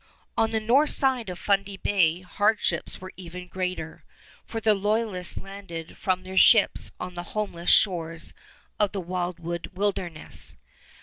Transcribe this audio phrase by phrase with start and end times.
[0.35, 4.03] On the north side of Fundy Bay hardships were even greater,
[4.43, 8.33] for the Loyalists landed from their ships on the homeless shores
[8.79, 10.57] of the wildwood wilderness.